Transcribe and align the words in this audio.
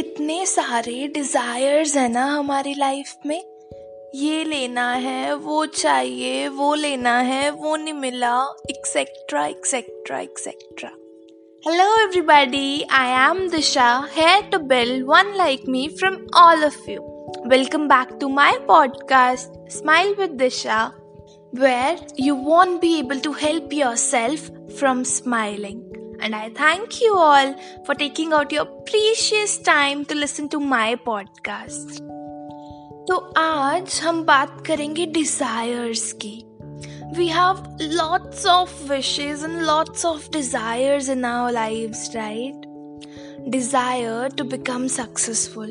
कितने 0.00 0.46
सारे 0.46 1.08
डिज़ायर्स 1.08 1.96
हैं 1.96 2.08
ना 2.08 2.24
हमारी 2.24 2.74
लाइफ 2.74 3.14
में। 3.26 3.38
ये 4.14 4.44
लेना 4.44 4.92
है, 4.92 5.34
वो 5.34 5.66
चाहिए, 5.66 6.48
वो 6.48 6.74
लेना 6.74 7.18
है, 7.18 7.50
वो 7.50 7.76
नहीं 7.76 7.94
मिला 7.94 8.54
etcetera 8.70 9.46
etcetera 9.46 10.20
etcetera 10.20 10.90
hello 11.66 12.00
everybody 12.02 12.82
I 12.90 13.10
am 13.30 13.48
Disha 13.48 14.08
hi 14.12 14.50
to 14.50 14.58
bill 14.58 15.02
one 15.02 15.34
like 15.36 15.62
me 15.68 15.88
from 15.88 16.16
all 16.36 16.64
of 16.64 16.90
you 16.90 17.02
welcome 17.46 17.88
back 17.88 18.18
to 18.20 18.28
my 18.28 18.58
podcast 18.58 19.70
smile 19.70 20.14
with 20.14 20.30
Disha 20.30 20.92
where 21.54 22.06
you 22.20 22.34
won't 22.34 22.80
be 22.80 22.98
able 22.98 23.20
to 23.20 23.32
help 23.32 23.68
yourself 23.96 24.50
from 24.78 25.02
smiling 25.02 25.89
and 26.19 26.35
I 26.35 26.49
thank 26.49 27.01
you 27.01 27.15
all 27.17 27.55
for 27.85 27.95
taking 27.95 28.33
out 28.33 28.51
your 28.51 28.65
precious 28.65 29.57
time 29.57 30.05
to 30.05 30.15
listen 30.15 30.49
to 30.49 30.59
my 30.59 30.95
podcast. 30.95 32.01
तो 33.09 33.17
आज 33.37 33.99
हम 34.03 34.23
बात 34.25 34.63
करेंगे 34.67 35.05
desires 35.05 36.11
की 36.13 36.35
we 37.17 37.27
have 37.27 37.59
lots 37.79 38.45
of 38.45 38.89
wishes 38.89 39.43
and 39.43 39.65
lots 39.65 40.03
of 40.03 40.29
desires 40.31 41.07
in 41.07 41.23
our 41.23 41.51
lives, 41.51 42.09
right? 42.15 42.65
Desire 43.49 44.29
to 44.29 44.43
become 44.43 44.89
successful, 44.89 45.69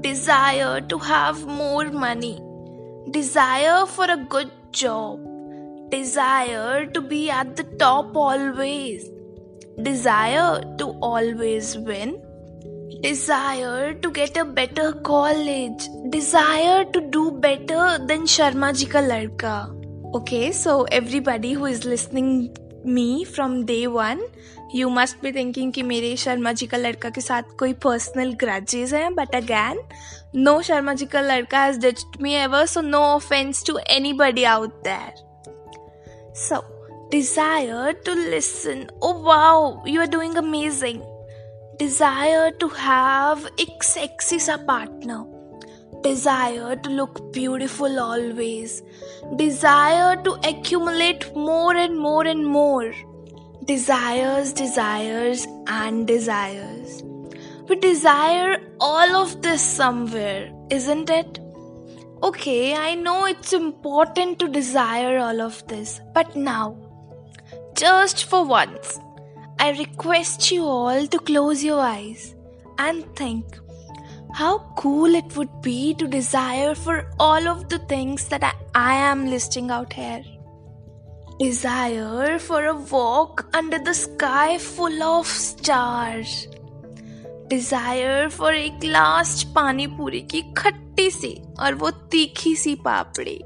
desire 0.00 0.80
to 0.80 0.98
have 0.98 1.46
more 1.46 1.84
money, 1.90 2.38
desire 3.10 3.86
for 3.86 4.10
a 4.10 4.16
good 4.16 4.50
job, 4.72 5.20
desire 5.88 6.84
to 6.86 7.00
be 7.00 7.30
at 7.30 7.56
the 7.56 7.64
top 7.78 8.16
always, 8.16 9.08
desire 9.82 10.60
to 10.78 10.88
always 11.00 11.76
win, 11.78 12.20
desire 13.00 13.94
to 13.94 14.10
get 14.10 14.36
a 14.36 14.44
better 14.44 14.92
college, 14.92 15.88
desire 16.10 16.84
to 16.84 17.00
do 17.00 17.30
better 17.30 17.98
than 18.06 18.26
Sharma 18.26 18.76
ji 18.76 18.86
ka 18.86 18.98
ladka. 18.98 19.76
Okay, 20.14 20.50
so 20.52 20.84
everybody 20.84 21.52
who 21.52 21.66
is 21.66 21.84
listening 21.84 22.56
me 22.84 23.24
from 23.24 23.64
day 23.64 23.86
one, 23.86 24.20
you 24.72 24.88
must 24.88 25.20
be 25.22 25.32
thinking 25.32 25.72
कि 25.72 25.82
मेरे 25.82 26.16
शर्मा 26.16 26.52
जी 26.52 26.66
का 26.66 26.76
लड़का 26.76 27.10
के 27.10 27.20
साथ 27.20 27.42
कोई 27.58 27.72
personal 27.84 28.32
grudges 28.40 28.92
हैं 28.92 29.14
but 29.14 29.34
again 29.34 29.80
no 30.36 30.60
Sharma 30.62 30.94
ji 30.94 31.06
का 31.06 31.20
लड़का 31.20 31.62
has 31.62 31.78
ditched 31.78 32.20
me 32.22 32.34
ever 32.34 32.66
so 32.66 32.80
no 32.80 32.98
offence 32.98 33.64
to 33.66 33.78
anybody 33.90 34.44
out 34.44 34.82
there 34.84 36.32
so 36.36 36.60
desire 37.15 37.93
to 38.05 38.13
listen. 38.13 38.89
Oh 39.01 39.17
wow, 39.27 39.81
you 39.85 40.01
are 40.01 40.11
doing 40.15 40.35
amazing. 40.37 41.01
Desire 41.79 42.51
to 42.63 42.67
have 42.79 43.45
a 43.63 43.65
sexy 43.89 44.39
sa 44.45 44.57
partner. 44.69 45.19
Desire 46.07 46.75
to 46.75 46.89
look 46.89 47.21
beautiful 47.37 48.01
always. 48.05 48.81
Desire 49.37 50.17
to 50.27 50.33
accumulate 50.49 51.25
more 51.35 51.75
and 51.83 51.97
more 52.07 52.25
and 52.33 52.45
more. 52.45 52.93
Desires, 53.63 54.51
desires, 54.51 55.47
and 55.67 56.05
desires. 56.05 57.01
We 57.69 57.77
desire 57.77 58.57
all 58.79 59.15
of 59.21 59.41
this 59.41 59.61
somewhere, 59.61 60.51
isn't 60.79 61.09
it? 61.09 61.39
Okay, 62.23 62.75
I 62.75 62.95
know 62.95 63.19
it's 63.25 63.53
important 63.53 64.39
to 64.39 64.49
desire 64.49 65.17
all 65.19 65.41
of 65.41 65.65
this, 65.67 66.01
but 66.13 66.35
now, 66.35 66.84
just 67.74 68.24
for 68.24 68.44
once, 68.44 68.98
I 69.58 69.70
request 69.78 70.50
you 70.50 70.64
all 70.64 71.06
to 71.06 71.18
close 71.18 71.62
your 71.62 71.80
eyes 71.80 72.34
and 72.78 73.04
think 73.16 73.58
how 74.32 74.58
cool 74.76 75.14
it 75.14 75.36
would 75.36 75.60
be 75.62 75.94
to 75.94 76.06
desire 76.06 76.74
for 76.74 77.10
all 77.18 77.48
of 77.48 77.68
the 77.68 77.78
things 77.78 78.28
that 78.28 78.44
I, 78.44 78.52
I 78.74 78.94
am 78.94 79.26
listing 79.26 79.70
out 79.70 79.92
here. 79.92 80.22
Desire 81.38 82.38
for 82.38 82.64
a 82.66 82.74
walk 82.74 83.48
under 83.54 83.78
the 83.78 83.94
sky 83.94 84.58
full 84.58 85.02
of 85.02 85.26
stars. 85.26 86.46
Desire 87.48 88.28
for 88.30 88.52
एक 88.52 88.84
last 88.84 89.46
पानी 89.54 89.86
पूरी 89.86 90.20
की 90.30 90.42
खट्टी 90.58 91.10
सी 91.10 91.34
और 91.60 91.74
वो 91.74 91.90
तीखी 91.90 92.54
सी 92.56 92.74
पापड़ी 92.84 93.40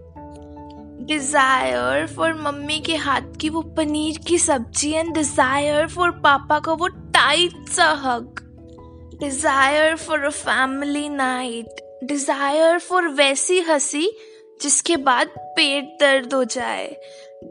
desire 1.10 2.08
for 2.08 2.34
mummy 2.34 2.80
के 2.80 2.96
हाथ 2.96 3.36
की 3.42 3.50
वो 3.50 3.62
पनीर 3.78 4.18
की 4.28 4.38
सब्ज़ी 4.38 4.92
एंड 4.92 5.14
डिज़ायर 5.14 5.88
फॉर 5.88 6.12
पापा 6.24 6.60
का 6.60 6.74
वो 6.74 6.88
टाइट 6.88 7.70
सा 7.70 7.92
हक 8.04 8.42
desire 9.20 9.96
for 9.96 10.24
a 10.24 10.30
family 10.30 11.08
night 11.10 11.82
desire 12.04 12.80
for 12.80 13.08
वैसी 13.08 13.60
हँसी 13.60 14.10
जिसके 14.62 14.98
बाद 14.98 15.28
पेट 15.28 15.98
दर्द 16.00 16.34
हो 16.34 16.44
जाए. 16.44 16.88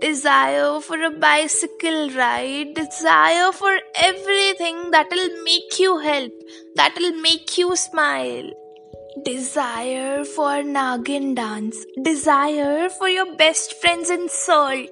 Desire 0.00 0.78
for 0.78 1.02
a 1.02 1.08
bicycle 1.08 2.10
ride 2.10 2.75
desire 2.75 3.50
for 3.50 3.76
everything 4.04 4.84
that 4.92 5.12
will 5.12 5.30
make 5.44 5.80
you 5.80 5.96
help 5.98 6.38
that 6.78 6.98
will 6.98 7.14
make 7.22 7.58
you 7.58 7.75
smile 7.75 8.52
Desire 9.24 10.24
for 10.24 10.62
Nagin 10.62 11.34
dance. 11.34 11.84
Desire 12.02 12.90
for 12.90 13.08
your 13.08 13.34
best 13.36 13.80
friend's 13.80 14.10
insult. 14.10 14.90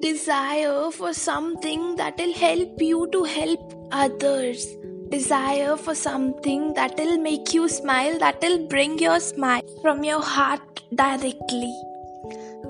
Desire 0.00 0.90
for 0.90 1.12
something 1.14 1.94
that 1.96 2.18
will 2.18 2.32
help 2.34 2.82
you 2.82 3.08
to 3.12 3.22
help 3.22 3.88
others. 3.92 4.66
Desire 5.08 5.76
for 5.76 5.94
something 5.94 6.74
that 6.74 6.98
will 6.98 7.18
make 7.18 7.54
you 7.54 7.68
smile, 7.68 8.18
that 8.18 8.40
will 8.42 8.66
bring 8.66 8.98
your 8.98 9.20
smile 9.20 9.62
from 9.82 10.02
your 10.02 10.20
heart 10.20 10.82
directly. 10.92 11.72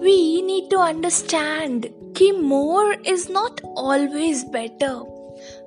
We 0.01 0.43
need 0.43 0.69
to 0.71 0.79
understand 0.79 1.91
कि 2.13 2.33
more 2.43 2.93
is 3.05 3.31
not 3.31 3.61
always 3.75 4.45
better. 4.45 5.16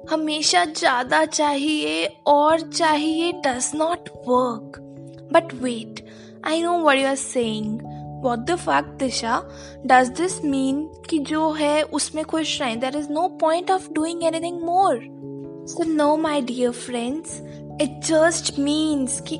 हमेशा 0.09 0.65
ज़्यादा 0.65 1.25
चाहिए 1.25 2.05
और 2.27 2.59
चाहिए 2.59 3.31
does 3.31 3.71
not 3.75 4.09
work 4.27 4.79
but 5.33 5.53
wait 5.53 6.05
I 6.45 6.61
know 6.61 6.77
what 6.79 6.97
you 6.97 7.07
are 7.07 7.15
saying 7.15 7.79
what 8.23 8.39
the 8.39 8.55
fuck 8.55 8.83
Disha 8.99 9.43
does 9.85 10.07
this 10.07 10.45
mean 10.45 10.89
कि 11.09 11.19
जो 11.19 11.51
है 11.51 11.83
उसमें 11.83 12.25
खुश 12.25 12.61
रहें? 12.61 12.79
There 12.79 12.97
is 12.97 13.09
no 13.09 13.27
point 13.27 13.71
of 13.71 13.91
doing 13.93 14.23
anything 14.23 14.61
more 14.61 14.99
so 15.67 15.83
no 15.83 16.17
my 16.17 16.41
dear 16.41 16.71
friends 16.71 17.41
it 17.81 17.99
just 18.05 18.59
means 18.59 19.21
कि 19.21 19.37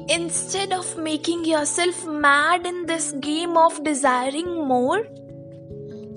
of 0.74 1.00
making 1.00 1.48
yourself 1.66 2.06
mad 2.08 2.66
in 2.66 2.86
this 2.86 3.14
game 3.14 3.58
of 3.58 3.82
desiring 3.82 4.48
more 4.48 4.98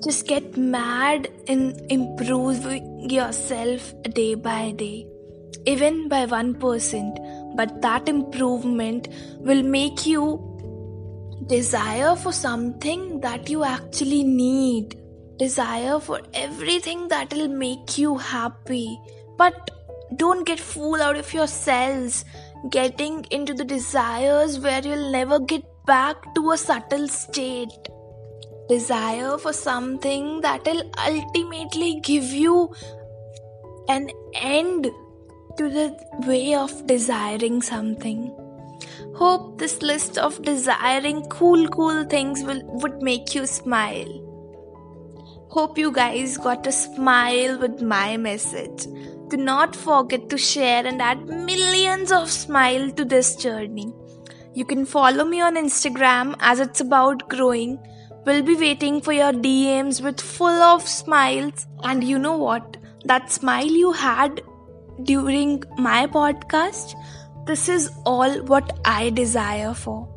just 0.03 0.27
get 0.27 0.57
mad 0.57 1.27
in 1.47 1.61
improving 1.89 3.09
yourself 3.09 3.93
day 4.13 4.33
by 4.35 4.71
day 4.71 5.05
even 5.65 6.07
by 6.09 6.25
1% 6.25 7.55
but 7.55 7.81
that 7.81 8.09
improvement 8.09 9.07
will 9.39 9.63
make 9.63 10.05
you 10.05 10.25
desire 11.47 12.15
for 12.15 12.31
something 12.31 13.19
that 13.21 13.49
you 13.49 13.63
actually 13.63 14.23
need 14.23 14.97
desire 15.37 15.99
for 15.99 16.21
everything 16.33 17.07
that 17.07 17.33
will 17.33 17.47
make 17.47 17.97
you 17.97 18.17
happy. 18.17 18.99
But 19.37 19.71
don't 20.15 20.45
get 20.45 20.59
fooled 20.59 21.01
out 21.01 21.17
of 21.17 21.33
yourselves 21.33 22.23
getting 22.69 23.25
into 23.31 23.53
the 23.53 23.63
desires 23.63 24.59
where 24.59 24.81
you'll 24.81 25.11
never 25.11 25.39
get 25.39 25.63
back 25.85 26.33
to 26.35 26.51
a 26.51 26.57
subtle 26.57 27.07
state 27.07 27.89
desire 28.73 29.37
for 29.37 29.53
something 29.53 30.41
that 30.41 30.65
will 30.65 30.83
ultimately 31.07 31.91
give 32.11 32.33
you 32.43 32.57
an 33.87 34.09
end 34.33 34.91
to 35.57 35.69
the 35.69 35.87
way 36.27 36.55
of 36.55 36.71
desiring 36.87 37.61
something. 37.61 38.21
Hope 39.15 39.59
this 39.59 39.81
list 39.81 40.17
of 40.17 40.41
desiring 40.41 41.21
cool, 41.29 41.67
cool 41.69 42.03
things 42.05 42.43
will 42.43 42.61
would 42.83 43.01
make 43.09 43.35
you 43.35 43.45
smile. 43.45 44.13
Hope 45.55 45.77
you 45.77 45.91
guys 45.91 46.37
got 46.45 46.65
a 46.65 46.71
smile 46.71 47.59
with 47.63 47.81
my 47.81 48.17
message. 48.17 48.87
Do 49.33 49.37
not 49.37 49.75
forget 49.75 50.29
to 50.29 50.37
share 50.37 50.87
and 50.91 51.01
add 51.09 51.27
millions 51.27 52.11
of 52.11 52.31
smile 52.31 52.89
to 52.91 53.05
this 53.05 53.35
journey. 53.35 53.93
You 54.55 54.65
can 54.65 54.85
follow 54.85 55.25
me 55.25 55.41
on 55.41 55.55
Instagram 55.55 56.35
as 56.39 56.59
it's 56.59 56.81
about 56.81 57.27
growing 57.29 57.77
will 58.25 58.41
be 58.41 58.55
waiting 58.55 59.01
for 59.01 59.13
your 59.13 59.33
DMs 59.33 60.01
with 60.01 60.21
full 60.21 60.61
of 60.61 60.87
smiles. 60.87 61.67
And 61.83 62.03
you 62.03 62.17
know 62.19 62.37
what? 62.37 62.77
That 63.05 63.31
smile 63.31 63.65
you 63.65 63.91
had 63.91 64.41
during 65.03 65.63
my 65.77 66.07
podcast, 66.07 66.95
this 67.45 67.67
is 67.67 67.89
all 68.05 68.41
what 68.43 68.79
I 68.85 69.09
desire 69.09 69.73
for. 69.73 70.07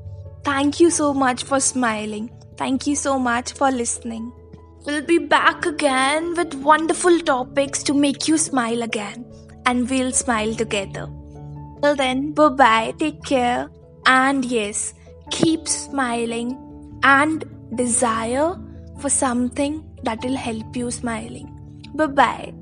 Thank 0.45 0.79
you 0.79 0.91
so 0.91 1.13
much 1.13 1.43
for 1.43 1.59
smiling. 1.59 2.31
Thank 2.57 2.87
you 2.87 2.95
so 2.95 3.19
much 3.19 3.53
for 3.53 3.71
listening. 3.71 4.33
We'll 4.85 5.03
be 5.03 5.19
back 5.19 5.67
again 5.67 6.35
with 6.37 6.55
wonderful 6.55 7.19
topics 7.21 7.83
to 7.83 7.95
make 7.95 8.29
you 8.29 8.39
smile 8.39 8.83
again, 8.83 9.25
and 9.67 9.91
we'll 9.91 10.13
smile 10.13 10.55
together. 10.55 11.09
Till 11.83 11.97
then, 11.97 12.33
bye 12.33 12.49
bye, 12.51 12.95
take 12.97 13.25
care, 13.25 13.69
and 14.07 14.45
yes, 14.45 14.95
keep 15.33 15.67
smiling 15.67 16.57
and 17.03 17.45
desire 17.75 18.57
for 19.01 19.11
something 19.11 19.85
that 20.05 20.25
will 20.25 20.37
help 20.37 20.77
you 20.77 20.91
smiling. 20.91 21.53
Bye 21.95 22.07
bye. 22.07 22.55